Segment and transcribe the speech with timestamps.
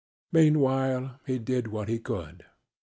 [0.31, 2.45] Meanwhile he did what he could.